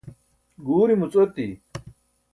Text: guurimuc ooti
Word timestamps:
guurimuc 0.65 1.13
ooti 1.23 1.47